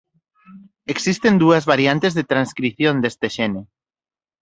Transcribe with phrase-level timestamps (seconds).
[0.93, 3.61] Existen dúas variantes de transcrición deste xene.